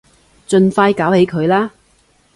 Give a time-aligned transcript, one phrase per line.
[0.47, 1.71] 盡快搞起佢啦